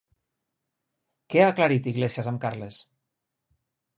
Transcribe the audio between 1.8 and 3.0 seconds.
Iglesias amb Carles?